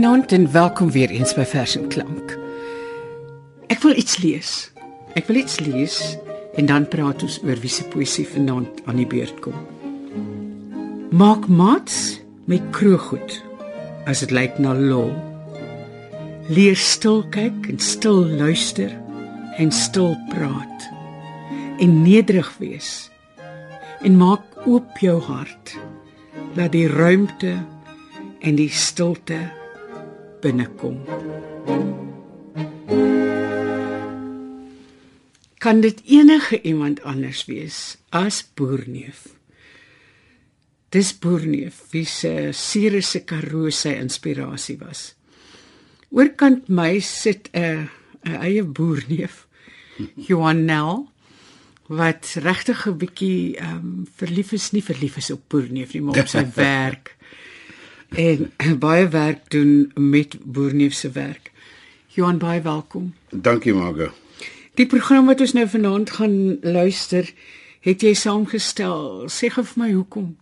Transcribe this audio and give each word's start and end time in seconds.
Goeienaand 0.00 0.32
en 0.32 0.52
welkom 0.52 0.90
weer 0.90 1.10
eens 1.10 1.34
by 1.36 1.44
Vers 1.44 1.74
en 1.76 1.88
Klank. 1.92 2.30
Ek 3.68 3.82
wil 3.84 3.98
iets 4.00 4.14
lees. 4.22 4.52
Ek 5.12 5.26
wil 5.28 5.42
iets 5.42 5.58
lees 5.60 5.96
en 6.56 6.70
dan 6.70 6.86
praat 6.88 7.20
ons 7.26 7.36
oor 7.44 7.60
wie 7.60 7.68
se 7.68 7.84
poesie 7.92 8.24
vanaand 8.24 8.80
aan 8.88 8.96
die 8.96 9.04
beurt 9.04 9.42
kom. 9.44 9.58
Maak 11.12 11.44
mats 11.52 12.16
met 12.48 12.64
kroeggoed 12.72 13.36
as 14.08 14.24
dit 14.24 14.32
lyk 14.32 14.56
na 14.56 14.72
lol. 14.72 15.12
Leer 16.48 16.80
stil 16.80 17.20
kyk 17.36 17.68
en 17.68 17.84
stil 17.84 18.24
luister 18.40 18.96
en 19.60 19.68
stil 19.68 20.16
praat 20.32 20.88
en 21.76 21.96
nederig 22.08 22.48
wees 22.56 23.10
en 24.00 24.16
maak 24.16 24.64
oop 24.64 25.04
jou 25.04 25.20
hart 25.28 25.76
laat 26.56 26.72
die 26.72 26.88
ruimte 26.88 27.58
en 28.40 28.56
die 28.56 28.72
stilte 28.72 29.44
binnekom. 30.40 31.00
Kan 35.60 35.80
dit 35.80 36.02
enige 36.06 36.60
iemand 36.62 37.02
anders 37.02 37.44
wees 37.44 37.98
as 38.08 38.40
Boerneef? 38.54 39.26
Dis 40.88 41.12
Boerneef 41.18 41.82
wie 41.92 42.06
se 42.08 42.50
Sirius 42.56 43.14
Karoo 43.24 43.70
sy 43.70 43.92
inspirasie 44.00 44.78
was. 44.80 45.14
Oorkant 46.10 46.68
my 46.68 46.98
sit 47.00 47.50
'n 47.52 47.88
'n 48.24 48.40
eie 48.40 48.64
Boerneef, 48.64 49.46
Johan 50.16 50.64
Nel 50.64 51.08
wat 51.86 52.34
regtig 52.42 52.86
'n 52.86 52.96
bietjie 52.96 53.56
ehm 53.56 53.76
um, 53.76 54.06
verlief 54.16 54.52
is 54.52 54.70
nie 54.72 54.82
verlief 54.82 55.16
is 55.16 55.30
op 55.30 55.42
Boerneef 55.48 55.92
nie, 55.92 56.02
maar 56.02 56.18
op 56.18 56.28
sy 56.28 56.46
werk 56.64 57.16
en 58.14 58.52
baie 58.86 59.08
werk 59.08 59.50
doen 59.50 59.92
met 59.94 60.36
Boerneef 60.44 60.94
se 60.94 61.10
werk. 61.10 61.50
Johan 62.06 62.38
baie 62.38 62.60
welkom. 62.60 63.14
Dankie 63.30 63.74
Margo. 63.74 64.10
Die 64.74 64.86
program 64.86 65.26
wat 65.26 65.40
ons 65.40 65.52
nou 65.52 65.66
vanaand 65.68 66.10
gaan 66.10 66.58
luister, 66.62 67.26
het 67.80 68.02
jy 68.02 68.14
saamgestel. 68.14 69.28
Sê 69.30 69.50
gou 69.52 69.64
vir 69.66 69.82
my 69.82 69.90
hoekom? 69.92 70.36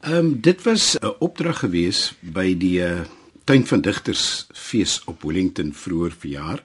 Ehm 0.00 0.16
um, 0.16 0.40
dit 0.40 0.62
was 0.62 0.96
'n 0.98 1.14
opdrag 1.18 1.58
gewees 1.58 2.14
by 2.20 2.54
die 2.56 2.80
uh, 2.80 3.00
Tuin 3.44 3.66
van 3.66 3.80
Digters 3.80 4.46
fees 4.52 5.00
op 5.04 5.22
Wellington 5.22 5.72
vroeër 5.74 6.12
verjaar. 6.18 6.64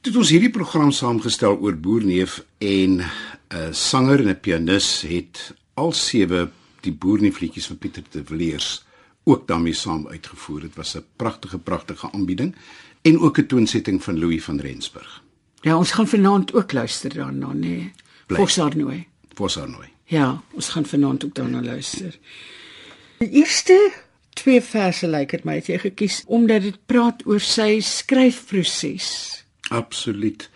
Toe 0.00 0.16
ons 0.16 0.30
hierdie 0.30 0.50
program 0.50 0.90
saamgestel 0.90 1.58
oor 1.60 1.76
Boerneef 1.76 2.44
en 2.58 3.00
'n 3.00 3.04
uh, 3.54 3.72
sanger 3.72 4.20
en 4.20 4.28
'n 4.28 4.40
pianis 4.40 5.02
het 5.02 5.54
al 5.74 5.92
sewe 5.92 6.50
die 6.80 6.92
Boerneef 6.92 7.40
liedjies 7.40 7.66
van 7.66 7.78
Pieter 7.78 8.02
de 8.10 8.24
Villiers 8.24 8.82
ook 9.24 9.46
daarmee 9.46 9.72
saam 9.72 10.08
uitgevoer. 10.08 10.60
Dit 10.60 10.74
was 10.74 10.96
'n 10.96 11.04
pragtige 11.16 11.58
pragtige 11.58 12.12
aanbieding 12.12 12.56
en 13.02 13.18
ook 13.18 13.38
'n 13.38 13.46
toonsetting 13.46 14.02
van 14.02 14.18
Louis 14.18 14.44
van 14.44 14.60
Rensburg. 14.60 15.22
Ja, 15.60 15.76
ons 15.76 15.90
gaan 15.90 16.08
vanaand 16.08 16.54
ook 16.54 16.72
luister 16.72 17.14
daarna, 17.14 17.52
nee. 17.52 17.92
Fosarnoy. 18.26 19.08
Fosarnoy. 19.34 19.88
Ja, 20.04 20.42
ons 20.52 20.68
gaan 20.68 20.86
vanaand 20.86 21.24
ook 21.24 21.34
daarna 21.34 21.62
luister. 21.62 22.18
Die 23.18 23.30
eerste 23.30 23.92
twee 24.32 24.62
verse 24.62 25.08
lyk 25.08 25.30
dit 25.30 25.44
my 25.44 25.54
het 25.54 25.66
jy 25.66 25.78
gekies 25.78 26.22
omdat 26.26 26.62
dit 26.62 26.78
praat 26.86 27.26
oor 27.26 27.40
sy 27.40 27.80
skryfproses. 27.80 29.08
Absoluut. 29.68 30.50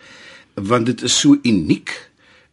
Want 0.53 0.85
dit 0.85 1.01
is 1.01 1.19
so 1.19 1.37
uniek. 1.41 1.93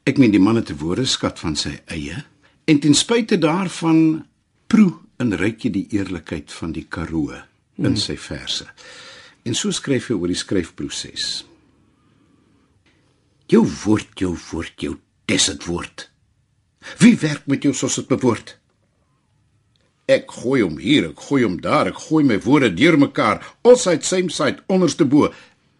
Ek 0.04 0.18
meen 0.18 0.30
die 0.30 0.40
man 0.40 0.56
het 0.56 0.70
'n 0.70 0.78
woordeskat 0.78 1.38
van 1.38 1.56
sy 1.56 1.80
eie 1.84 2.24
en 2.64 2.78
ten 2.78 2.94
spyte 2.94 3.38
daarvan 3.38 4.26
proe 4.66 5.03
en 5.22 5.34
ryk 5.38 5.66
jy 5.66 5.72
die 5.74 5.88
eerlikheid 5.96 6.52
van 6.52 6.72
die 6.74 6.86
Karoo 6.90 7.34
in 7.78 7.96
sy 7.98 8.16
verse. 8.20 8.66
En 9.44 9.56
so 9.58 9.74
skryf 9.74 10.10
hy 10.10 10.16
oor 10.16 10.30
die 10.30 10.38
skryfproses. 10.38 11.44
Jou 13.50 13.64
woord, 13.84 14.14
jou 14.18 14.32
woord, 14.50 14.74
jou 14.80 14.96
desert 15.28 15.66
woord. 15.68 16.08
Wie 17.00 17.16
werk 17.20 17.46
met 17.50 17.64
jou 17.64 17.74
soos 17.76 17.98
dit 18.00 18.08
bewoord? 18.08 18.56
Ek 20.10 20.28
gooi 20.36 20.60
hom 20.60 20.76
hier, 20.80 21.10
ek 21.12 21.20
gooi 21.28 21.44
hom 21.46 21.58
daar, 21.64 21.88
ek 21.88 22.00
gooi 22.08 22.24
my 22.28 22.36
woorde 22.44 22.70
deurmekaar, 22.76 23.40
alsite 23.64 24.04
same 24.04 24.32
side 24.32 24.64
onderste 24.72 25.06
bo. 25.08 25.30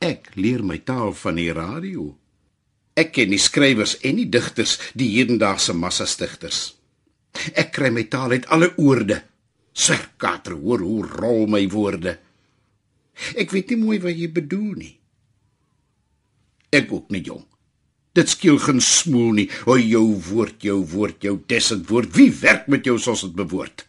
Ek 0.00 0.30
leer 0.36 0.64
my 0.64 0.78
taal 0.84 1.12
van 1.16 1.40
die 1.40 1.50
radio. 1.52 2.12
Ek 2.96 3.12
ken 3.16 3.32
die 3.34 3.42
skrywers 3.42 3.98
en 4.06 4.20
die 4.20 4.28
digters, 4.30 4.78
die 4.96 5.10
hedendaagse 5.16 5.74
massa 5.76 6.06
stigters. 6.08 6.72
Ek 7.54 7.72
kry 7.74 7.90
my 7.90 8.04
taal 8.10 8.36
uit 8.36 8.46
alle 8.54 8.70
oorde. 8.80 9.22
Serkater, 9.74 10.54
hoor 10.54 10.84
hoe 10.86 11.00
rol 11.06 11.48
my 11.50 11.64
woorde. 11.72 12.18
Ek 13.38 13.50
weet 13.54 13.72
nie 13.72 13.80
mooi 13.80 13.98
wat 14.02 14.16
jy 14.18 14.28
bedoel 14.34 14.70
nie. 14.78 14.94
Ek 16.74 16.92
ook 16.92 17.10
nie 17.14 17.22
jong. 17.26 17.44
Dit 18.14 18.30
skiel 18.30 18.60
geen 18.62 18.80
smoel 18.82 19.32
nie. 19.40 19.48
O 19.66 19.74
jou 19.78 20.06
woord, 20.30 20.62
jou 20.62 20.78
woord, 20.94 21.22
jou 21.26 21.36
desend 21.50 21.88
woord. 21.90 22.14
Wie 22.14 22.30
werk 22.30 22.68
met 22.70 22.86
jou 22.86 22.96
soos 23.02 23.26
dit 23.26 23.34
bewoord? 23.38 23.86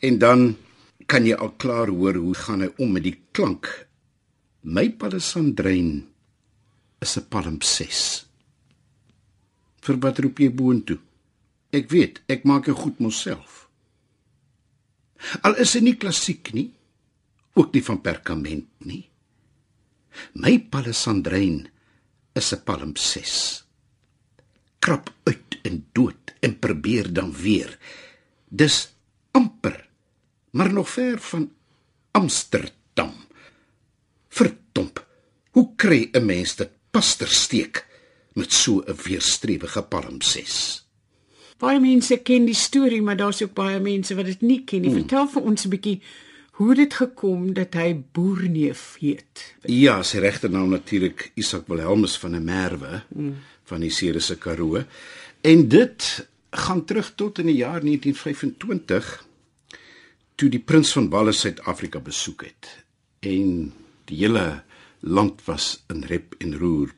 En 0.00 0.16
dan 0.20 0.44
kan 1.10 1.26
jy 1.28 1.36
al 1.36 1.52
klaar 1.60 1.92
hoor 1.92 2.16
hoe 2.16 2.34
gaan 2.36 2.64
hy 2.64 2.70
om 2.80 2.94
met 2.96 3.04
die 3.04 3.18
klank. 3.36 3.68
My 4.64 4.88
palesandrein 4.88 6.06
is 7.00 7.16
'n 7.16 7.28
palimpses. 7.28 8.26
Vir 9.80 9.96
wat 10.00 10.18
roep 10.18 10.38
jy 10.38 10.50
boontoe? 10.52 10.98
Ek 11.70 11.90
weet, 11.90 12.18
ek 12.26 12.42
maak 12.48 12.66
jou 12.66 12.74
goed 12.74 12.98
myself. 12.98 13.68
Al 15.46 15.54
is 15.62 15.76
dit 15.76 15.84
nie 15.84 15.96
klassiek 16.00 16.50
nie, 16.56 16.70
ook 17.54 17.74
nie 17.74 17.82
van 17.84 18.00
perkament 18.02 18.68
nie. 18.86 19.04
My 20.34 20.58
palesandrein 20.58 21.68
is 22.34 22.52
'n 22.52 22.64
palimpses. 22.64 23.64
Krap 24.80 25.12
uit 25.24 25.60
en 25.62 25.86
dood 25.92 26.34
en 26.40 26.58
probeer 26.58 27.12
dan 27.12 27.32
weer. 27.32 27.78
Dis 28.48 28.88
amper, 29.30 29.88
maar 30.50 30.72
nog 30.72 30.88
ver 30.88 31.18
van 31.18 31.52
Amsterdam. 32.10 33.14
Verdomp. 34.28 35.06
Hoe 35.50 35.74
kry 35.76 36.10
'n 36.12 36.26
mens 36.26 36.56
dit 36.56 36.70
pastersteek 36.90 37.86
met 38.34 38.52
so 38.52 38.82
'n 38.82 38.96
weerstrewige 39.04 39.82
palimpses? 39.82 40.89
Baie 41.60 41.80
mense 41.80 42.16
ken 42.24 42.46
die 42.48 42.56
storie, 42.56 43.02
maar 43.04 43.18
daar's 43.20 43.42
ook 43.42 43.54
baie 43.54 43.80
mense 43.80 44.14
wat 44.16 44.30
dit 44.30 44.40
nie 44.40 44.62
ken 44.64 44.80
nie. 44.80 44.90
Hmm. 44.94 45.02
Vertel 45.02 45.28
vir 45.28 45.42
ons 45.42 45.64
'n 45.66 45.70
bietjie 45.70 46.00
hoe 46.60 46.74
dit 46.74 46.94
gekom 46.94 47.52
dat 47.56 47.74
hy 47.74 47.94
Boerneef 48.12 48.96
heet. 49.00 49.54
Ja, 49.64 50.02
sy 50.02 50.18
regte 50.18 50.48
naam 50.48 50.70
natuurlik 50.70 51.30
Isak 51.34 51.68
Wilhelmus 51.68 52.18
van 52.18 52.32
der 52.32 52.42
Merwe 52.44 53.02
hmm. 53.08 53.36
van 53.64 53.80
die 53.80 53.90
Ceres 53.90 54.32
Karoo. 54.38 54.84
En 55.40 55.68
dit 55.68 56.28
gaan 56.50 56.84
terug 56.84 57.12
tot 57.14 57.38
in 57.38 57.46
die 57.46 57.56
jaar 57.56 57.80
1925 57.80 59.24
toe 60.34 60.48
die 60.48 60.60
prins 60.60 60.92
van 60.92 61.08
Wallis 61.08 61.40
Suid-Afrika 61.40 62.00
besoek 62.00 62.44
het. 62.44 62.84
En 63.20 63.72
die 64.04 64.16
hele 64.16 64.62
land 65.00 65.44
was 65.44 65.82
in 65.88 66.04
rep 66.08 66.34
en 66.38 66.56
roer. 66.58 66.92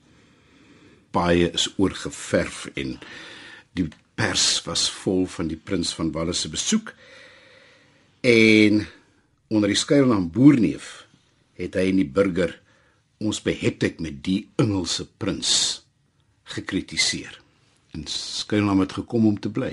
Baie 1.10 1.50
is 1.50 1.68
oorgeverf 1.76 2.68
en 2.74 2.98
die 3.78 3.88
pers 4.22 4.62
was 4.62 4.86
vol 5.02 5.24
van 5.26 5.48
die 5.50 5.58
prins 5.58 5.90
van 5.98 6.12
Wallis 6.14 6.44
se 6.44 6.48
besoek 6.52 6.92
en 8.22 8.84
onder 9.50 9.72
die 9.72 9.78
skuilnaam 9.78 10.28
Boerneef 10.30 11.08
het 11.58 11.74
hy 11.74 11.88
in 11.90 11.98
die 11.98 12.06
burger 12.18 12.54
ons 13.18 13.40
behept 13.42 13.98
met 14.04 14.20
die 14.22 14.44
Engelse 14.62 15.08
prins 15.18 15.82
gekritiseer. 16.54 17.34
En 17.96 18.06
skuilnaam 18.06 18.84
het 18.84 18.94
gekom 19.00 19.26
om 19.26 19.40
te 19.42 19.50
bly. 19.50 19.72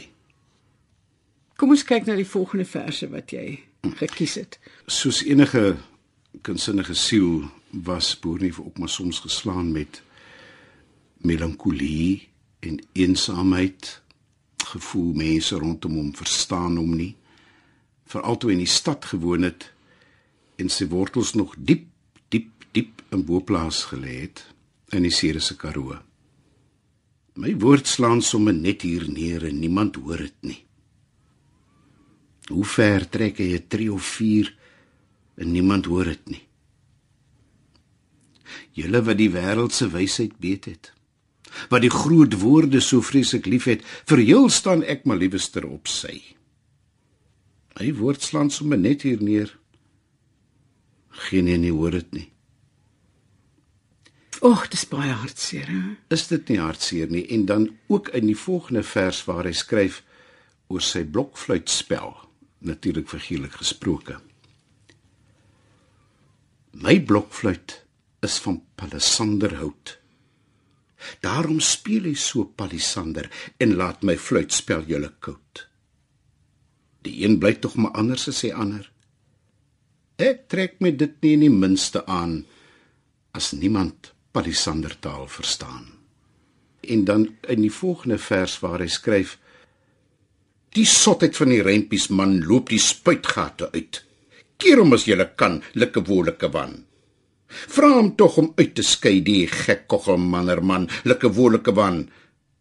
Kom 1.59 1.73
ons 1.75 1.85
kyk 1.85 2.09
na 2.09 2.17
die 2.17 2.27
volgende 2.27 2.65
verse 2.65 3.05
wat 3.13 3.29
jy 3.35 3.59
gekies 4.01 4.37
het. 4.41 4.59
Soos 4.89 5.21
enige 5.29 5.77
kunsinnige 6.41 6.97
siel 6.97 7.45
was 7.85 8.15
Boerneef 8.17 8.57
ook 8.65 8.81
maar 8.81 8.89
soms 8.89 9.21
geslaan 9.29 9.69
met 9.77 10.01
melankolie 11.21 12.29
en 12.65 12.81
eensaamheid 12.97 13.99
gevoel 14.73 15.13
mense 15.17 15.57
rondom 15.57 15.95
hom 15.99 16.11
verstaan 16.15 16.77
hom 16.77 16.95
nie. 16.97 17.15
Veral 18.09 18.37
toe 18.37 18.51
in 18.53 18.61
die 18.63 18.69
stad 18.69 19.05
gewoon 19.05 19.47
het 19.47 19.69
en 20.59 20.69
sy 20.69 20.89
wortels 20.91 21.33
nog 21.37 21.55
diep 21.57 21.87
diep 22.33 22.65
diep 22.75 23.01
in 23.15 23.25
Boplaas 23.25 23.85
gelê 23.91 24.19
het 24.25 24.43
in 24.95 25.05
die 25.05 25.13
Ceres 25.13 25.51
Karoo. 25.57 25.97
My 27.39 27.53
woord 27.61 27.87
slaan 27.87 28.21
sommer 28.25 28.53
net 28.53 28.83
hier 28.83 29.05
neer 29.07 29.45
en 29.47 29.59
niemand 29.61 29.95
hoor 30.01 30.25
dit 30.25 30.39
nie. 30.43 30.61
Hoe 32.49 32.65
ver 32.65 33.05
trek 33.09 33.37
hy 33.39 33.55
'n 33.55 33.67
tree 33.67 33.93
of 33.93 34.03
vier 34.17 34.53
en 35.37 35.51
niemand 35.51 35.85
hoor 35.85 36.05
dit 36.05 36.29
nie. 36.29 36.45
Julle 38.73 39.01
wat 39.03 39.17
die 39.17 39.29
wêreld 39.29 39.71
se 39.71 39.87
wysheid 39.89 40.33
weet 40.39 40.65
het 40.65 40.93
wat 41.69 41.81
die 41.81 41.93
groot 41.93 42.39
woorde 42.41 42.81
so 42.81 43.01
vreeslik 43.01 43.45
liefhet, 43.45 43.85
vir 44.09 44.23
heel 44.23 44.49
staan 44.49 44.83
ek 44.83 45.05
maar 45.05 45.19
liewester 45.21 45.65
op 45.67 45.87
sy. 45.87 46.21
Hy 47.79 47.93
woord 47.95 48.21
slaan 48.23 48.51
sommer 48.51 48.77
net 48.77 49.05
hier 49.07 49.21
neer 49.23 49.55
Geen 51.19 51.47
een 51.47 51.59
nie 51.59 51.71
hoor 51.71 51.91
dit 51.91 52.11
nie. 52.11 52.27
Och, 54.39 54.67
dis 54.71 54.85
baie 54.87 55.11
hartseer. 55.11 55.67
Hè? 55.67 55.81
Is 56.15 56.27
dit 56.31 56.47
nie 56.47 56.59
hartseer 56.61 57.09
nie 57.11 57.25
en 57.35 57.45
dan 57.45 57.65
ook 57.91 58.07
in 58.15 58.29
die 58.29 58.37
volgende 58.37 58.85
vers 58.87 59.19
waar 59.27 59.43
hy 59.49 59.51
skryf 59.57 59.99
oor 60.71 60.83
sy 60.85 61.03
blokfluitspel, 61.03 62.13
natuurlik 62.63 63.09
figuurlik 63.11 63.57
gesproke. 63.59 64.19
My 66.79 66.99
blokfluit 67.03 67.81
is 68.23 68.37
van 68.45 68.61
palisanderhout. 68.79 69.97
Daarom 71.23 71.59
speel 71.63 72.09
hy 72.09 72.15
so 72.19 72.45
palisander 72.59 73.29
en 73.57 73.75
laat 73.79 74.03
my 74.03 74.17
fluitspel 74.19 74.85
julle 74.89 75.11
koud. 75.23 75.65
Die 77.07 77.21
een 77.23 77.39
bly 77.39 77.55
tog 77.63 77.77
maar 77.79 77.95
anders 77.99 78.27
as 78.31 78.41
sy 78.43 78.51
ander. 78.51 78.83
Ek 80.19 80.49
trek 80.51 80.81
my 80.83 80.91
dit 80.91 81.15
nie 81.23 81.35
in 81.37 81.45
die 81.45 81.53
minste 81.53 82.03
aan 82.05 82.41
as 83.35 83.53
niemand 83.55 84.11
palisander 84.35 84.97
taal 84.99 85.29
verstaan. 85.31 85.85
En 86.81 87.05
dan 87.07 87.29
in 87.47 87.63
die 87.63 87.71
volgende 87.71 88.17
vers 88.19 88.57
waar 88.59 88.83
hy 88.83 88.89
skryf: 88.91 89.37
Die 90.75 90.85
sotheid 90.85 91.37
van 91.39 91.53
die 91.53 91.63
rempies 91.63 92.09
man 92.11 92.41
loop 92.43 92.69
die 92.69 92.81
spuitgate 92.83 93.71
uit. 93.71 94.03
Keer 94.59 94.83
hom 94.83 94.93
as 94.93 95.07
jy 95.07 95.15
kan, 95.39 95.61
like 95.73 96.03
wolke 96.03 96.51
wan. 96.51 96.83
Vra 97.49 97.89
hom 97.97 98.13
tog 98.15 98.37
om 98.37 98.51
uit 98.57 98.73
te 98.77 98.85
skei 98.85 99.19
die 99.25 99.47
gek 99.49 99.87
koggelmannerman, 99.89 100.87
like 101.09 101.31
wolke 101.33 101.73
wan. 101.75 102.03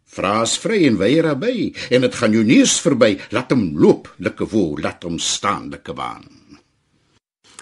Vraas 0.09 0.55
vry 0.57 0.81
en 0.87 0.97
weier 0.97 1.29
by 1.37 1.69
en 1.93 2.05
dit 2.07 2.15
gaan 2.17 2.33
jou 2.33 2.43
neus 2.43 2.79
verby. 2.81 3.13
Laat 3.35 3.53
hom 3.53 3.77
loop, 3.77 4.09
like 4.17 4.49
wol, 4.49 4.77
laat 4.81 5.05
hom 5.05 5.19
staan, 5.21 5.69
like 5.69 5.93
waan. 5.93 6.25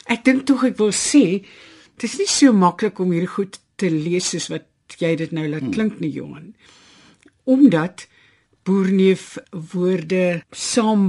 Ek 0.07 0.23
dink 0.23 0.45
tog 0.47 0.63
ek 0.63 0.77
wil 0.79 0.93
sê, 0.95 1.43
dit 1.99 2.07
is 2.07 2.19
nie 2.21 2.31
so 2.31 2.55
maklik 2.55 3.01
om 3.03 3.11
hier 3.11 3.27
goed 3.27 3.59
te 3.75 3.91
lees 3.91 4.31
soos 4.31 4.47
wat 4.53 4.69
jy 5.01 5.17
dit 5.19 5.33
nou 5.35 5.43
laat 5.51 5.67
klink 5.73 5.99
nie, 5.99 6.13
Johan. 6.15 6.53
Omdat 7.43 8.07
boerneef 8.67 9.37
woorde 9.71 10.41
saam 10.51 11.05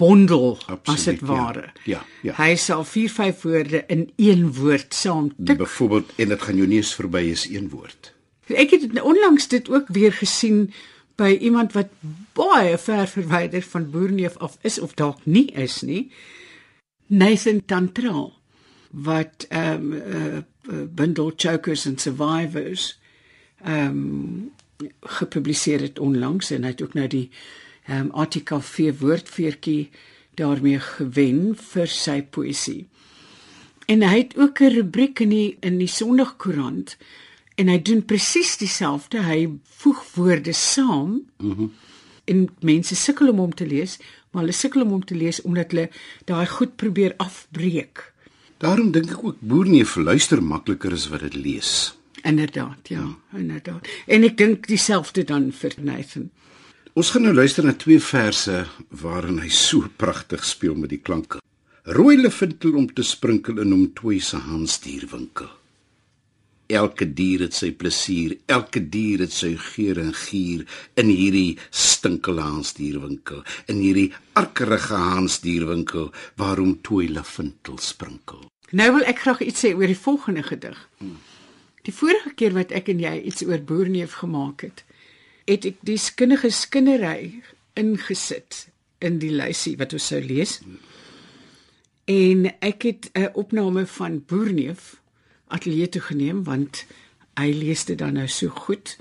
bondel 0.00 0.56
as 0.88 1.04
dit 1.04 1.20
ware. 1.28 1.68
Ja, 1.84 2.00
ja, 2.00 2.32
ja. 2.32 2.36
Hy 2.40 2.56
sal 2.60 2.84
4 2.88 3.12
5 3.12 3.44
woorde 3.44 3.84
in 3.92 4.06
een 4.16 4.48
woord 4.56 4.94
saam 4.96 5.30
tik. 5.36 5.60
Byvoorbeeld 5.60 6.12
en 6.16 6.32
dit 6.34 6.42
gaan 6.42 6.60
jou 6.62 6.68
neus 6.68 6.94
verby 6.96 7.26
is 7.34 7.44
een 7.50 7.68
woord. 7.72 8.12
Ek 8.52 8.72
het 8.74 9.00
onlangs 9.00 9.48
dit 9.48 9.68
ook 9.70 9.88
weer 9.94 10.12
gesien 10.12 10.72
by 11.20 11.36
iemand 11.40 11.76
wat 11.76 11.92
baie 12.36 12.76
ver 12.78 13.06
verwyder 13.08 13.62
van 13.62 13.90
boerneef 13.90 14.36
af 14.36 14.56
is 14.66 14.80
of 14.80 14.94
dalk 14.98 15.20
nie 15.24 15.46
is 15.52 15.80
nie. 15.86 16.10
Nathan 17.06 17.64
Tantra 17.64 18.30
wat 18.92 19.46
ehm 19.48 19.92
um, 19.92 20.42
uh, 20.68 20.84
bundle 20.88 21.32
chokers 21.36 21.86
and 21.86 22.00
survivors 22.00 22.98
ehm 23.64 23.88
um, 23.88 24.50
gepubliseer 25.18 25.80
het 25.80 25.98
onlangs 25.98 26.50
en 26.50 26.62
hy 26.62 26.72
het 26.74 26.82
ook 26.82 26.94
nou 26.94 27.06
die 27.06 27.28
ehm 27.86 27.98
um, 28.06 28.10
artikel 28.10 28.60
4 28.60 28.94
woordfeertjie 28.98 29.90
daarmee 30.34 30.80
gewen 30.80 31.56
vir 31.58 31.86
sy 31.86 32.22
poësie. 32.22 32.86
En 33.86 34.02
hy 34.02 34.18
het 34.18 34.36
ook 34.38 34.60
'n 34.60 34.74
rubriek 34.74 35.20
in 35.20 35.28
die 35.28 35.56
in 35.60 35.78
die 35.78 35.90
Sondagkoerant 35.90 36.96
en 37.54 37.68
hy 37.68 37.82
doen 37.82 38.04
presies 38.04 38.56
dieselfde. 38.56 39.22
Hy 39.22 39.48
voeg 39.64 40.04
woorde 40.14 40.52
saam. 40.52 41.22
Mhm. 41.38 41.60
Mm 41.60 41.72
en 42.24 42.48
mense 42.60 42.96
sukkel 42.96 43.32
om 43.32 43.40
hom 43.42 43.54
te 43.54 43.66
lees, 43.66 43.98
maar 44.30 44.44
hulle 44.44 44.56
sukkel 44.56 44.84
om 44.84 44.94
hom 44.96 45.04
te 45.06 45.16
lees 45.18 45.40
omdat 45.42 45.74
hulle 45.74 45.88
daai 46.28 46.46
goed 46.46 46.76
probeer 46.80 47.14
afbreek. 47.22 48.04
Daarom 48.62 48.92
dink 48.94 49.10
ek 49.10 49.24
ook 49.26 49.40
boerneef 49.40 49.96
luister 49.98 50.42
makliker 50.42 50.94
as 50.94 51.08
wat 51.10 51.26
dit 51.26 51.34
lees. 51.34 51.72
Inderdaad, 52.22 52.88
ja, 52.88 53.06
inderdaad. 53.36 53.88
En 54.06 54.22
ek 54.22 54.36
dink 54.38 54.66
dieselfde 54.70 55.24
dan 55.26 55.50
vir 55.52 55.74
Nathan. 55.82 56.30
Ons 56.92 57.10
gaan 57.10 57.24
nou 57.24 57.32
luister 57.34 57.64
na 57.64 57.72
twee 57.72 58.00
verse 58.04 58.58
waarin 59.02 59.40
hy 59.40 59.48
so 59.48 59.88
pragtig 59.96 60.44
speel 60.44 60.76
met 60.76 60.92
die 60.92 61.00
klanke. 61.00 61.40
Rooi 61.88 62.18
lefintel 62.20 62.76
om 62.78 62.86
te 62.92 63.02
sprinkel 63.02 63.58
in 63.64 63.72
hom 63.72 63.88
twee 63.96 64.20
se 64.22 64.38
hansdierwinkel. 64.38 65.48
Elke 66.72 67.08
dier 67.08 67.42
het 67.46 67.56
sy 67.56 67.72
plesier, 67.76 68.36
elke 68.46 68.84
dier 68.92 69.24
het 69.24 69.32
sy 69.34 69.50
geur 69.72 69.98
en 70.04 70.12
gier 70.16 70.62
in 71.00 71.10
hierdie 71.10 71.58
stinkele 71.68 72.44
hansdierwinkel, 72.44 73.42
in 73.72 73.82
hierdie 73.82 74.12
arkerige 74.38 75.00
hansdierwinkel 75.00 76.12
waarom 76.40 76.78
twee 76.86 77.10
lefintel 77.10 77.80
sprinkel. 77.82 78.46
Nou 78.72 78.92
wil 78.94 79.04
ek 79.10 79.24
graag 79.24 79.42
iets 79.44 79.64
sê 79.64 79.74
oor 79.74 79.90
die 79.90 79.98
volgende 79.98 80.46
gedig. 80.46 80.78
Hmm. 81.00 81.18
Die 81.82 81.94
vorige 81.94 82.34
keer 82.38 82.54
wat 82.54 82.70
ek 82.70 82.88
en 82.92 83.00
jy 83.02 83.16
iets 83.26 83.42
oor 83.42 83.62
boerneef 83.66 84.20
gemaak 84.22 84.62
het, 84.62 84.84
het 85.50 85.66
ek 85.66 85.80
die 85.82 85.98
skinnige 85.98 86.50
skinnery 86.54 87.42
ingesit 87.78 88.66
in 89.02 89.18
die 89.18 89.32
lysie 89.34 89.74
wat 89.80 89.94
ons 89.96 90.06
sou 90.12 90.20
lees. 90.22 90.60
En 92.06 92.46
ek 92.60 92.82
het 92.82 93.10
'n 93.14 93.32
opname 93.34 93.86
van 93.86 94.22
boerneef 94.26 95.00
ateljee 95.48 95.88
toe 95.88 96.02
geneem 96.02 96.44
want 96.44 96.84
hy 97.38 97.50
lees 97.52 97.84
dit 97.84 97.98
dan 97.98 98.14
nou 98.14 98.28
so 98.28 98.48
goed. 98.48 98.96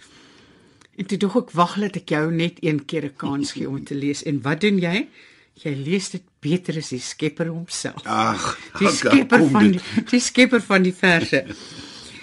En 0.98 1.06
toe 1.06 1.18
dog 1.18 1.38
ek 1.38 1.52
wag 1.52 1.76
laat 1.76 1.96
ek 1.96 2.10
jou 2.10 2.32
net 2.32 2.58
een 2.62 2.86
keer 2.86 3.06
'n 3.06 3.16
kans 3.16 3.52
gee 3.52 3.70
om 3.70 3.84
te 3.84 3.96
lees. 3.96 4.24
En 4.24 4.42
wat 4.42 4.62
doen 4.62 4.80
jy? 4.80 5.08
Jy 5.54 5.74
lees 5.76 6.10
dit 6.10 6.24
beter 6.40 6.78
as 6.78 6.90
die 6.90 7.00
skepper 7.00 7.48
homself. 7.48 8.06
Ag, 8.06 8.58
die 8.80 8.90
skepper 9.02 9.50
van 9.50 9.72
die, 9.72 9.82
die 10.10 10.20
skepper 10.20 10.62
van 10.62 10.84
die 10.84 10.94
verse. 10.94 11.46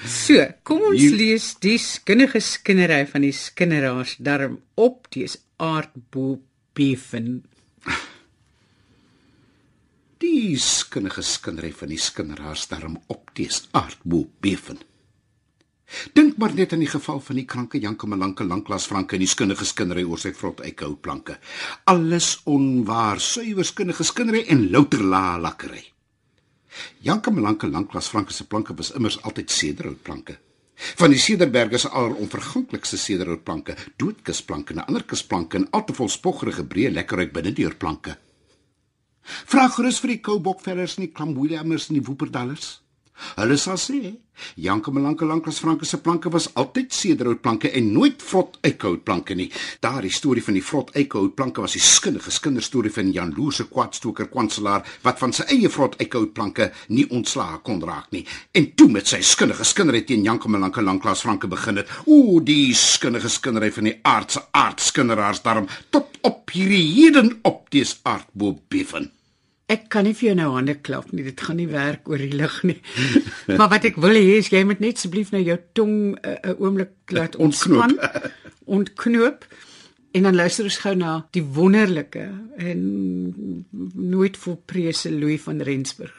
So, 0.07 0.45
kom 0.63 0.85
ons 0.93 1.03
you... 1.03 1.15
lees 1.19 1.55
die 1.63 1.79
skinnige 1.83 2.41
skinnery 2.45 3.03
van 3.11 3.25
die 3.27 3.35
skinneraars 3.35 4.17
darm 4.23 4.61
op 4.79 5.09
die 5.15 5.27
aardbo 5.59 6.37
beven. 6.79 7.41
Die 10.23 10.59
skinnige 10.63 11.23
skinnery 11.27 11.73
van 11.75 11.91
die 11.91 11.99
skinneraars 11.99 12.69
darm 12.71 13.01
op 13.11 13.35
die 13.35 13.49
aardbo 13.75 14.29
beven. 14.43 14.79
Dink 16.13 16.37
maar 16.37 16.53
net 16.55 16.73
aan 16.73 16.83
die 16.85 16.91
geval 16.91 17.21
van 17.25 17.39
die 17.41 17.47
kranke 17.49 17.81
Janke 17.81 18.07
Malanke 18.07 18.45
lanklas 18.45 18.87
Franke 18.87 19.17
en 19.17 19.25
die 19.25 19.31
skinnige 19.31 19.65
skinnery 19.65 20.05
oor 20.05 20.21
sy 20.21 20.35
vrot 20.37 20.61
eikhou 20.61 20.95
planke. 21.01 21.39
Alles 21.89 22.35
onwaar, 22.47 23.23
suiwer 23.25 23.67
skinnige 23.67 24.05
skinnery 24.05 24.45
en 24.53 24.69
louter 24.71 25.03
la 25.03 25.39
lakkery. 25.41 25.87
Janke 27.03 27.31
Melanke 27.31 27.69
lanklas 27.71 28.09
Franke 28.09 28.33
se 28.33 28.45
planke 28.45 28.77
was 28.77 28.93
immers 28.95 29.19
altyd 29.23 29.51
sederhoutplanke. 29.51 30.39
Van 30.99 31.11
die 31.11 31.19
sederberge 31.19 31.79
se 31.79 31.91
aller 31.91 32.15
onverganklikste 32.23 32.99
sederhoutplanke, 32.99 33.75
doodkusplanke 33.99 34.75
en 34.77 34.85
ander 34.85 35.05
kusplanke 35.05 35.59
en 35.59 35.67
altevol 35.75 36.11
spoggerige 36.13 36.65
breë 36.65 36.93
lekkerryk 36.95 37.33
binnedeurplanke. 37.35 38.15
Vra 39.51 39.67
gerus 39.75 39.99
vir 40.01 40.15
die 40.15 40.23
koubokvellers 40.25 40.97
en 40.97 41.09
die 41.09 41.13
klamboeliamers 41.13 41.89
en 41.89 41.99
die 41.99 42.05
woeperdallers. 42.07 42.79
Hulle 43.37 43.57
sal 43.59 43.79
sê, 43.81 44.17
Janke 44.57 44.93
Melanke 44.95 45.27
lankas 45.27 45.59
Franke 45.59 45.85
se 45.87 45.99
planke 45.99 46.31
was 46.31 46.49
altyd 46.55 46.93
sederhoutplanke 46.95 47.71
en 47.75 47.91
nooit 47.93 48.23
vrot 48.23 48.59
eikhoutplanke 48.63 49.35
nie. 49.39 49.49
Daardie 49.83 50.13
storie 50.15 50.45
van 50.45 50.59
die 50.59 50.65
vrot 50.65 50.93
eikhoutplanke 50.99 51.63
was 51.65 51.75
die 51.77 51.83
skinnige 51.83 52.33
kinderstorie 52.45 52.93
van 52.95 53.13
Jan 53.13 53.35
Loose 53.37 53.69
kwadstoker 53.71 54.31
kwanselaar 54.33 54.87
wat 55.03 55.19
van 55.23 55.35
sy 55.35 55.49
eie 55.55 55.71
vrot 55.73 55.99
eikhoutplanke 56.03 56.71
nie 56.95 57.09
ontslae 57.11 57.61
kon 57.67 57.83
raak 57.83 58.13
nie. 58.15 58.25
En 58.55 58.71
toe 58.79 58.89
met 58.93 59.11
sy 59.11 59.21
skinnige 59.27 59.67
skinnery 59.67 60.05
teen 60.07 60.27
Janke 60.27 60.51
Melanke 60.51 60.85
lankas 60.85 61.25
Franke 61.27 61.51
begin 61.51 61.83
het. 61.83 61.91
O, 62.07 62.39
die 62.41 62.75
skinnige 62.79 63.31
skinnery 63.33 63.73
van 63.75 63.91
die 63.91 63.99
aardse 64.07 64.47
aardskinneraars 64.55 65.43
daarom 65.43 65.69
tot 65.91 66.19
op 66.23 66.51
hierdie 66.55 66.85
heden 66.95 67.39
op 67.43 67.67
dis 67.75 67.99
aardbo 68.07 68.57
beven. 68.71 69.18
Ek 69.69 69.91
kan 69.93 70.07
nie 70.09 70.15
vir 70.17 70.31
jou 70.31 70.37
nou 70.39 70.49
hande 70.55 70.75
klap 70.81 71.11
nie. 71.13 71.27
Dit 71.27 71.43
gaan 71.45 71.59
nie 71.61 71.69
werk 71.69 72.09
oor 72.09 72.21
die 72.23 72.33
lig 72.33 72.55
nie. 72.65 72.79
maar 73.59 73.69
wat 73.69 73.85
ek 73.85 73.99
wil 74.01 74.17
hê 74.17 74.39
is 74.41 74.49
jy 74.53 74.63
moet 74.65 74.81
net 74.81 75.01
asseblief 75.01 75.33
nou 75.35 75.43
jou 75.45 75.59
tong 75.77 75.97
'n 76.17 76.19
uh, 76.25 76.37
uh, 76.41 76.55
oomblik 76.57 76.95
laat 77.13 77.37
ontspan 77.45 77.99
ontknoop 78.65 79.45
en 80.17 80.23
dan 80.23 80.35
luister 80.35 80.65
ons 80.65 80.81
gou 80.85 80.95
na 80.97 81.13
die 81.37 81.45
wonderlike 81.45 82.25
en 82.57 82.81
nooit 83.95 84.37
volprese 84.37 85.13
Louis 85.13 85.41
van 85.41 85.61
Rensburg. 85.61 86.17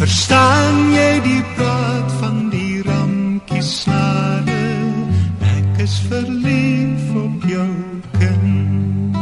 Verstaan 0.00 0.94
jy 0.94 1.20
die 1.20 1.42
praat 1.58 2.12
van 2.22 2.36
die 2.48 2.80
ramkie 2.86 3.60
snare? 3.60 4.62
Ek 5.44 5.82
is 5.84 5.98
verlief 6.08 7.10
op 7.20 7.44
jou 7.44 7.68
kind. 8.16 9.18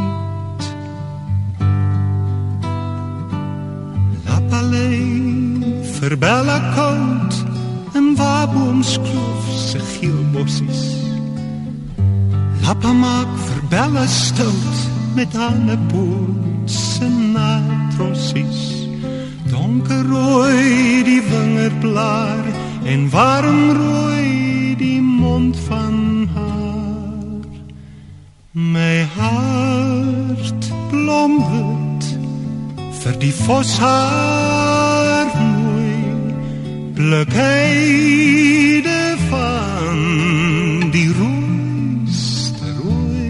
Lapalei 4.29 5.03
vir 5.97 6.15
Bella 6.23 6.59
Coat 6.77 7.43
en 7.99 8.15
Waboomskloof 8.21 9.51
se 9.65 9.83
geel 9.97 10.23
bossies. 10.31 10.87
Lappa 12.63 12.95
maak 12.95 13.35
vir 13.49 13.61
Bella 13.75 14.07
stout 14.07 14.83
met 15.19 15.35
haar 15.35 15.79
poot 15.91 16.71
se 16.71 17.07
natrossies. 17.35 18.68
Donkerrooi 19.59 21.03
die 21.03 21.21
wingerplaar 21.31 22.43
en 22.85 23.09
warm 23.11 23.71
rooi 23.75 24.75
die 24.79 25.01
mond 25.01 25.57
van 25.67 26.29
haar. 26.33 27.47
My 28.51 29.07
hart 29.17 30.71
blomwit 30.91 32.03
vir 33.01 33.15
die 33.19 33.33
voshaar 33.35 35.27
mooi 35.43 35.93
blokkeide 36.95 39.01
van 39.27 39.99
die 40.95 41.09
rooiste 41.19 42.67
rooi 42.79 43.27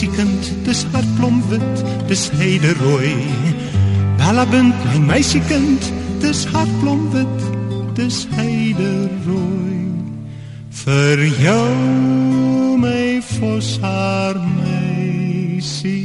meisiekind 0.00 0.64
dis 0.64 0.86
hartblom 0.92 1.42
wit 1.50 1.84
dis 2.08 2.30
heide 2.40 2.72
rooi. 2.80 3.12
Bellapunt 4.16 4.74
my 4.88 4.98
meisiekind 5.12 5.92
dis 6.22 6.46
hartblom 6.54 7.12
wit 7.12 7.40
dis 7.94 8.26
heide 8.32 9.10
rooi. 9.26 9.92
Vir 10.84 11.18
jou 11.44 11.76
my 12.80 13.20
voshaar 13.28 14.40
meisiekind 14.56 16.00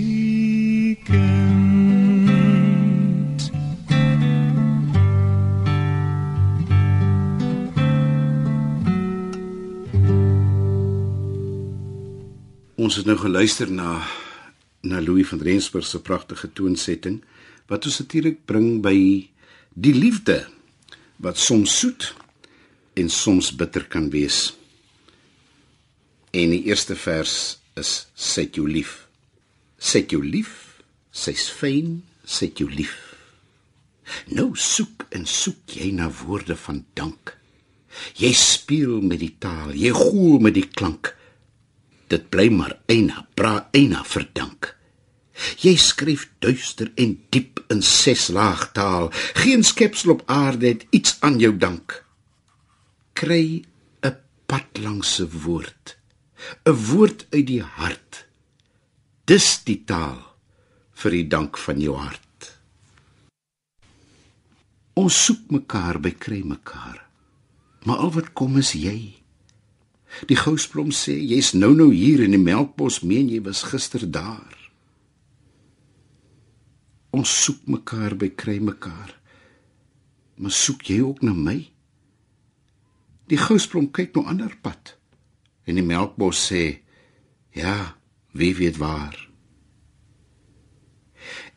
Ons 12.85 12.99
het 12.99 13.07
nou 13.09 13.15
geluister 13.17 13.71
na 13.71 14.03
na 14.85 14.99
Louis 15.01 15.25
van 15.25 15.39
Rensburg 15.41 15.87
se 15.89 15.97
pragtige 16.05 16.51
toonsetting 16.53 17.15
wat 17.71 17.87
ons 17.89 17.95
natuurlik 18.03 18.43
bring 18.45 18.83
by 18.85 18.93
die 19.73 19.93
liefde 19.95 20.35
wat 21.25 21.41
soms 21.41 21.73
soet 21.79 22.11
en 22.93 23.09
soms 23.09 23.49
bitter 23.57 23.87
kan 23.89 24.11
wees. 24.13 24.53
En 26.29 26.53
die 26.53 26.61
eerste 26.69 26.93
vers 27.07 27.57
is 27.73 27.95
Set 28.13 28.61
jou 28.61 28.67
lief. 28.69 29.07
Set 29.81 30.13
jou 30.13 30.21
lief, 30.21 30.77
sy's 31.09 31.49
fyn, 31.49 32.03
set 32.21 32.61
jou 32.61 32.69
lief. 32.69 32.93
Nou 34.29 34.51
soek 34.53 35.07
en 35.09 35.25
soek 35.25 35.79
jy 35.81 35.89
na 35.97 36.11
woorde 36.21 36.53
van 36.67 36.85
dank. 36.93 37.33
Jy 38.21 38.35
speel 38.37 39.01
met 39.01 39.23
die 39.25 39.33
taal, 39.39 39.73
jy 39.73 39.89
goel 39.89 40.37
met 40.37 40.53
die 40.53 40.69
klank. 40.69 41.15
Dit 42.07 42.29
bly 42.29 42.49
maar 42.53 42.77
eina, 42.91 43.25
bra 43.33 43.67
eina 43.73 44.03
verdank. 44.05 44.75
Jy 45.59 45.75
skryf 45.81 46.29
duister 46.39 46.91
en 47.01 47.17
diep 47.33 47.59
in 47.73 47.81
ses 47.83 48.29
laag 48.31 48.69
taal. 48.77 49.09
Geen 49.41 49.65
skepsel 49.67 50.15
op 50.15 50.23
aarde 50.31 50.67
het 50.67 50.85
iets 50.95 51.17
aan 51.19 51.39
jou 51.39 51.51
dank. 51.57 52.03
Kry 53.13 53.65
'n 54.03 54.15
pad 54.45 54.67
langs 54.79 55.19
'n 55.19 55.29
woord. 55.43 55.97
'n 56.65 56.77
Woord 56.89 57.27
uit 57.31 57.47
die 57.47 57.63
hart. 57.63 58.25
Dis 59.25 59.63
die 59.63 59.83
taal 59.85 60.21
vir 60.93 61.11
die 61.11 61.27
dank 61.27 61.57
van 61.57 61.79
jou 61.81 61.95
hart. 61.97 62.21
Ons 64.93 65.25
soek 65.25 65.49
mekaar 65.51 65.99
by 65.99 66.11
kry 66.11 66.41
mekaar. 66.43 67.01
Maar 67.83 67.97
al 67.97 68.11
wat 68.11 68.33
kom 68.33 68.57
is 68.57 68.71
jy. 68.71 69.24
Die 70.29 70.37
gousblom 70.39 70.93
sê 70.95 71.17
jy's 71.19 71.53
nou 71.53 71.73
nou 71.75 71.89
hier 71.91 72.23
in 72.23 72.35
die 72.35 72.41
melkbos 72.41 73.01
meen 73.03 73.27
jy 73.31 73.41
was 73.43 73.65
gister 73.67 74.05
daar. 74.07 74.55
Ons 77.15 77.31
soek 77.43 77.67
mekaar 77.71 78.15
by 78.19 78.31
kry 78.35 78.57
mekaar. 78.63 79.11
Maar 80.39 80.51
soek 80.51 80.87
jy 80.89 80.99
ook 81.03 81.21
na 81.23 81.35
my? 81.35 81.59
Die 83.31 83.39
gousblom 83.39 83.89
kyk 83.95 84.15
nou 84.15 84.25
ander 84.29 84.55
pad. 84.63 84.95
En 85.65 85.79
die 85.79 85.85
melkbos 85.85 86.47
sê 86.51 86.63
ja, 87.55 87.95
wie 88.35 88.53
weet 88.55 88.79
waar. 88.81 89.15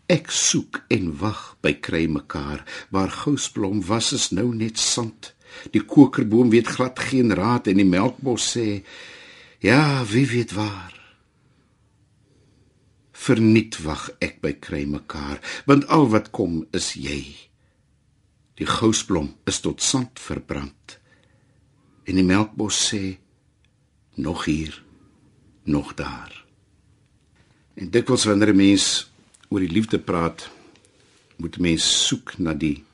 Ek 0.09 0.31
soek 0.33 0.81
en 0.95 1.11
wag 1.21 1.59
by 1.61 1.75
kry 1.85 2.07
mekaar 2.09 2.63
waar 2.95 3.11
gousblom 3.13 3.83
was 3.85 4.15
is 4.17 4.31
nou 4.33 4.49
net 4.57 4.81
sand. 4.81 5.35
Die 5.75 5.83
kokerboom 5.85 6.51
weet 6.51 6.71
glad 6.77 6.99
geen 6.99 7.35
raad 7.35 7.67
en 7.71 7.81
die 7.81 7.89
melkbos 7.89 8.53
sê 8.57 8.83
ja, 9.65 10.05
wie 10.07 10.27
weet 10.27 10.55
waar. 10.55 10.95
Verniet 13.13 13.81
wag 13.83 14.09
ek 14.23 14.39
by 14.45 14.55
kry 14.63 14.85
mekaar, 14.87 15.41
want 15.67 15.89
al 15.93 16.07
wat 16.13 16.31
kom 16.31 16.63
is 16.77 16.93
jy. 16.95 17.23
Die 18.59 18.67
gousblom 18.67 19.33
is 19.51 19.61
tot 19.63 19.83
sand 19.83 20.19
verbrand. 20.23 20.99
En 22.07 22.19
die 22.19 22.27
melkbos 22.27 22.79
sê 22.91 23.19
nog 24.19 24.47
hier, 24.49 24.75
nog 25.65 25.95
daar. 25.99 26.33
En 27.79 27.91
dikwels 27.91 28.25
wanneer 28.25 28.55
'n 28.55 28.57
mens 28.57 29.11
oor 29.49 29.61
die 29.61 29.75
liefde 29.75 29.99
praat, 29.99 30.51
moet 31.37 31.59
mens 31.59 32.07
soek 32.07 32.39
na 32.39 32.55
die 32.55 32.85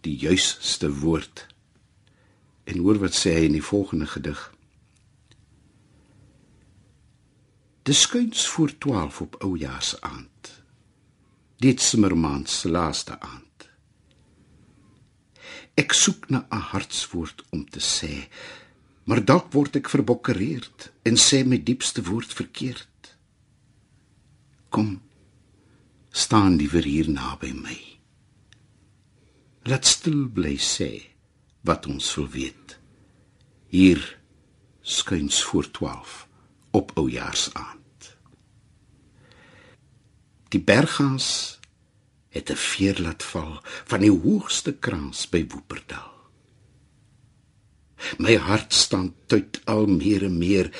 die 0.00 0.16
juiste 0.16 0.90
woord. 0.90 1.46
En 2.66 2.82
hoor 2.82 2.98
wat 2.98 3.14
sê 3.14 3.32
hy 3.38 3.46
in 3.46 3.54
die 3.54 3.64
volgende 3.64 4.08
gedig. 4.10 4.40
Dis 7.86 8.00
skuins 8.00 8.46
voor 8.50 8.78
12 8.78 9.20
op 9.20 9.36
oujaarsaand. 9.46 10.62
Dit 11.62 11.80
simmermaand 11.80 12.50
se 12.50 12.68
laaste 12.68 13.20
aand. 13.20 13.68
Ek 15.78 15.92
soek 15.92 16.28
na 16.28 16.46
'n 16.50 16.66
hartswoord 16.72 17.44
om 17.50 17.62
te 17.70 17.80
sê, 17.80 18.26
maar 19.04 19.24
dalk 19.24 19.52
word 19.52 19.76
ek 19.76 19.88
verbokkereerd 19.88 20.92
en 21.02 21.16
sê 21.16 21.44
my 21.46 21.62
diepste 21.62 22.02
woord 22.02 22.32
verkeerd. 22.32 23.16
Kom, 24.68 25.02
staan 26.10 26.56
liewer 26.56 26.82
hier 26.84 27.10
naby 27.10 27.52
my. 27.52 27.80
Laat 29.62 29.86
stil 29.86 30.26
bly 30.28 30.56
sê 30.58 31.15
wat 31.66 31.86
ons 31.90 32.14
wil 32.14 32.28
weet. 32.30 32.78
Hier 33.66 34.02
skuins 34.80 35.42
voor 35.42 35.70
12 35.70 36.28
op 36.70 36.92
oujaarsaand. 36.94 38.16
Die 40.48 40.62
berghaas 40.62 41.58
het 42.28 42.50
'n 42.50 42.62
veer 42.70 43.00
laat 43.00 43.22
val 43.22 43.60
van 43.84 44.00
die 44.00 44.10
hoogste 44.10 44.72
kraans 44.72 45.28
by 45.28 45.46
Woeperdal. 45.48 46.14
My 48.18 48.36
hart 48.36 48.72
staan 48.74 49.14
tuit 49.26 49.60
al 49.64 49.86
meer 49.86 50.22
en 50.24 50.38
meer. 50.38 50.70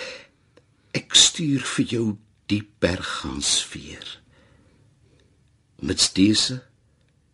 Ek 0.90 1.14
stuur 1.14 1.60
vir 1.60 1.84
jou 1.84 2.16
die 2.46 2.62
berghaas 2.78 3.64
veer. 3.64 4.20
Met 5.80 6.10
dese 6.14 6.62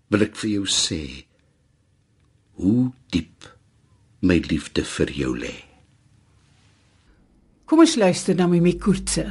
wil 0.08 0.22
ek 0.22 0.36
vir 0.36 0.50
jou 0.50 0.66
sê 0.66 1.26
hoe 2.60 2.90
diep 3.14 3.48
my 4.22 4.38
liefde 4.48 4.84
vir 4.86 5.12
jou 5.16 5.32
lê. 5.38 5.54
Kom 7.66 7.80
ons 7.82 7.96
luister 7.96 8.36
na 8.36 8.46
Mimi 8.50 8.76
Koortse. 8.78 9.24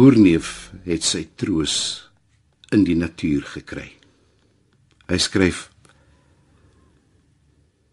Boerneef 0.00 0.70
het 0.86 1.04
sy 1.04 1.26
troos 1.36 1.74
in 2.72 2.86
die 2.88 2.94
natuur 2.96 3.44
gekry. 3.52 3.84
Hy 5.10 5.18
skryf: 5.20 5.66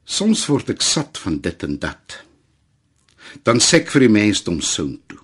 Soms 0.08 0.46
word 0.48 0.72
ek 0.72 0.86
sat 0.88 1.20
van 1.20 1.42
dit 1.44 1.66
en 1.68 1.76
dat. 1.84 2.22
Dan 3.44 3.60
sê 3.60 3.82
ek 3.82 3.92
vir 3.92 4.06
die 4.06 4.14
mensdom 4.14 4.62
soun 4.64 4.96
toe. 5.12 5.20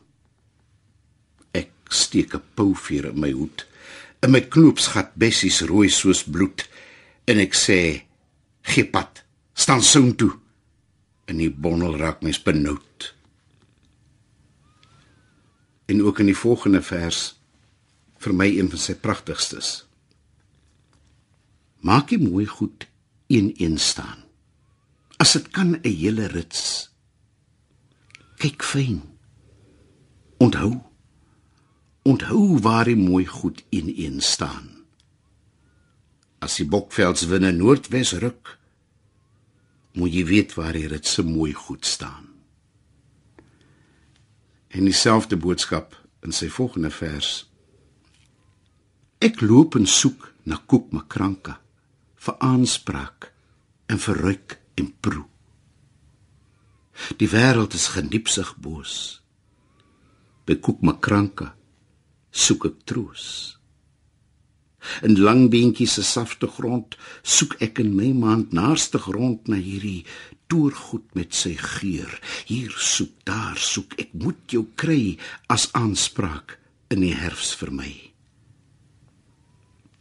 Ek 1.55 1.71
steek 1.87 2.35
'n 2.35 2.43
pouveer 2.59 3.13
in 3.13 3.19
my 3.23 3.31
hoed, 3.31 3.63
in 4.19 4.35
my 4.35 4.43
knoopsgat 4.43 5.15
bessies 5.15 5.63
rooi 5.63 5.87
soos 5.87 6.27
bloed 6.27 6.67
en 7.31 7.39
ek 7.39 7.55
sê: 7.55 8.03
"Gee 8.67 8.83
pad, 8.83 9.23
staan 9.55 9.81
soun 9.81 10.15
toe." 10.19 10.35
In 11.31 11.37
die 11.37 11.49
bondel 11.49 11.95
raak 11.95 12.19
mens 12.21 12.43
benoud 12.43 13.13
en 15.85 16.03
ook 16.03 16.19
in 16.19 16.25
die 16.25 16.37
volgende 16.37 16.81
vers 16.81 17.21
vir 18.23 18.35
my 18.35 18.47
een 18.47 18.69
van 18.71 18.79
sy 18.79 18.95
pragtigstes. 18.95 19.83
Maak 21.83 22.13
dit 22.13 22.23
mooi 22.23 22.45
goed 22.47 22.87
een 23.27 23.51
een 23.59 23.77
staan. 23.77 24.23
As 25.19 25.33
dit 25.35 25.47
kan 25.51 25.75
'n 25.75 25.79
hele 25.83 26.27
rits. 26.27 26.91
Kyk 28.37 28.63
fyn. 28.63 29.01
Onthou. 30.37 30.81
Onthou 32.03 32.59
waar 32.59 32.85
die 32.85 32.95
mooi 32.95 33.25
goed 33.25 33.63
een 33.69 33.93
een 33.95 34.21
staan. 34.21 34.69
As 36.39 36.55
die 36.55 36.67
bokvelds 36.67 37.25
winne 37.25 37.51
noordwes 37.51 38.11
ruk, 38.11 38.59
moet 39.93 40.13
jy 40.13 40.25
weet 40.25 40.53
waar 40.53 40.73
die 40.73 40.87
ritse 40.87 41.23
mooi 41.23 41.53
goed 41.53 41.85
staan 41.85 42.32
en 44.73 44.87
dieselfde 44.89 45.37
boodskap 45.37 45.93
in 46.25 46.33
sy 46.33 46.49
volgende 46.49 46.89
vers. 46.93 47.43
Ek 49.23 49.41
loop 49.41 49.77
en 49.77 49.85
soek 49.87 50.25
na 50.49 50.57
koek 50.67 50.91
makranka 50.95 51.59
vir 52.25 52.39
aanspraak 52.43 53.29
en 53.91 54.01
vir 54.05 54.21
ruik 54.25 54.57
en 54.79 54.89
proe. 54.99 55.27
Die 57.19 57.29
wêreld 57.29 57.73
is 57.73 57.91
geniepsig 57.95 58.53
boos. 58.61 59.21
By 60.45 60.57
koek 60.59 60.83
makranka 60.85 61.53
soek 62.33 62.67
ek 62.69 62.83
troos. 62.89 63.25
In 65.05 65.15
lang 65.23 65.47
beentjies 65.51 65.95
se 65.97 66.03
safte 66.03 66.49
grond 66.57 66.97
soek 67.23 67.55
ek 67.63 67.79
in 67.83 67.93
my 67.95 68.11
maand 68.17 68.51
naaste 68.55 68.99
grond 68.99 69.47
na 69.47 69.59
hierdie 69.61 70.03
toergoed 70.51 71.13
met 71.17 71.35
sy 71.35 71.53
geur. 71.59 72.11
Hier 72.49 72.73
soek, 72.77 73.13
daar 73.27 73.57
soek, 73.59 73.95
ek 74.01 74.13
moet 74.17 74.41
jou 74.51 74.65
kry 74.79 75.17
as 75.51 75.69
aanspraak 75.77 76.57
in 76.93 77.03
die 77.05 77.15
herfs 77.17 77.53
vir 77.59 77.73
my. 77.73 77.91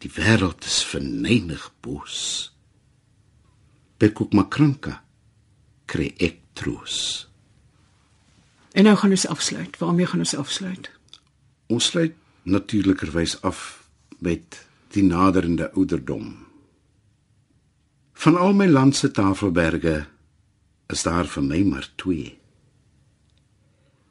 Die 0.02 0.10
wêreld 0.10 0.66
is 0.66 0.80
verneig 0.82 1.68
boos. 1.84 2.50
By 4.02 4.10
koek 4.10 4.34
makranka 4.34 4.98
kry 5.86 6.10
ek 6.18 6.40
troos. 6.58 7.28
En 8.72 8.88
nou 8.88 8.96
gaan 8.98 9.14
ons 9.14 9.28
afsluit. 9.28 9.76
Waarmee 9.78 10.08
gaan 10.10 10.24
ons 10.24 10.34
afsluit? 10.34 10.90
Ons 11.70 11.92
sluit 11.92 12.16
natuurlikerwys 12.42 13.36
af 13.46 13.84
met 14.18 14.64
die 14.96 15.04
naderende 15.04 15.70
ouderdom. 15.72 16.34
Van 18.12 18.36
al 18.36 18.52
my 18.56 18.66
land 18.66 18.96
se 18.96 19.10
tafelberge 19.10 20.06
is 20.90 21.02
daar 21.02 21.26
vir 21.26 21.42
my 21.42 21.62
maar 21.62 21.88
twee. 21.96 22.38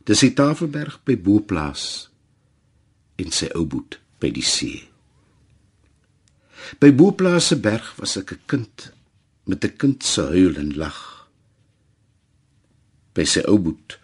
Dis 0.05 0.23
die 0.25 0.33
Tafelberg 0.33 1.01
by 1.05 1.17
Boplaas 1.17 2.09
en 3.21 3.31
sy 3.31 3.51
ou 3.57 3.65
boet 3.69 3.99
by 4.21 4.31
die 4.33 4.45
see. 4.45 4.81
By 6.81 6.91
Boplaas 6.93 7.51
se 7.51 7.57
berg 7.57 7.95
was 7.99 8.17
ek 8.17 8.33
'n 8.33 8.41
kind 8.47 8.91
met 9.45 9.65
'n 9.65 9.77
kind 9.77 10.03
se 10.03 10.21
huil 10.21 10.55
en 10.57 10.77
lag. 10.77 11.27
By 13.13 13.25
sy 13.25 13.41
ou 13.47 13.59
boet 13.59 13.99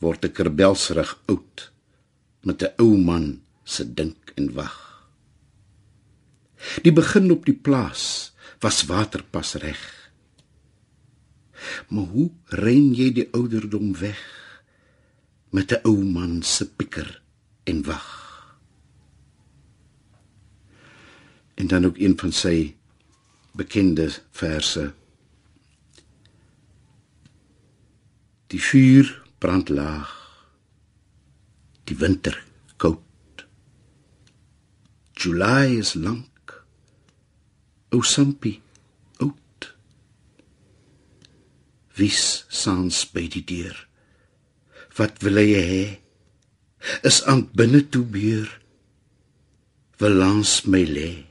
word 0.00 0.24
ek 0.24 0.38
rebelsrig 0.38 1.18
oud 1.26 1.70
met 2.42 2.62
'n 2.62 2.74
ou 2.78 2.96
man 2.96 3.42
se 3.64 3.84
dink 3.84 4.32
en 4.36 4.52
wag. 4.54 4.78
Die 6.82 6.92
begin 6.92 7.30
op 7.30 7.44
die 7.44 7.56
plaas 7.56 8.32
was 8.60 8.84
waterpas 8.86 9.54
reg. 9.54 9.99
Maar 11.88 12.04
hoe 12.04 12.30
ren 12.46 12.94
jy 12.94 13.12
die 13.12 13.28
ouderdom 13.32 13.92
weg 13.98 14.22
met 15.50 15.72
'n 15.72 15.82
ou 15.82 16.04
man 16.04 16.42
se 16.42 16.68
pieker 16.68 17.22
en 17.64 17.82
wag? 17.84 18.08
En 21.54 21.66
dan 21.66 21.84
ook 21.84 21.98
een 21.98 22.18
van 22.18 22.32
sy 22.32 22.74
bekende 23.52 24.08
verse. 24.30 24.94
Die 28.46 28.62
vuur 28.62 29.22
brand 29.38 29.68
laag. 29.68 30.10
Die 31.84 31.96
winter 31.96 32.44
koud. 32.76 33.46
July 35.12 35.76
is 35.78 35.94
lank. 35.94 36.64
O 37.90 38.00
Sampie, 38.02 38.60
oud. 39.18 39.74
Wie's 41.96 42.44
saans 42.48 43.02
by 43.10 43.26
die 43.32 43.44
deur? 43.46 43.76
Wat 44.98 45.22
wil 45.24 45.40
hy 45.40 45.48
hê? 45.56 45.84
Is 47.06 47.22
aan 47.28 47.46
binne 47.56 47.82
toe 47.92 48.04
beur. 48.04 48.48
Wil 50.00 50.16
langs 50.22 50.60
my 50.66 50.84
lê. 50.86 51.29